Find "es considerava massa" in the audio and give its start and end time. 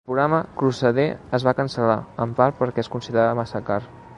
2.85-3.63